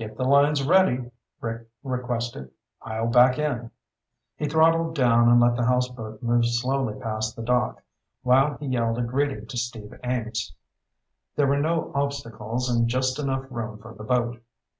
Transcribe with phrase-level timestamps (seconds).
[0.00, 1.10] "Get the lines ready,"
[1.40, 2.52] Rick requested.
[2.80, 3.72] "I'll back in."
[4.36, 7.82] He throttled down and let the houseboat move slowly past the dock
[8.22, 10.54] while he yelled a greeting to Steve Ames.
[11.34, 14.40] There were no obstacles, and just enough room for the boat.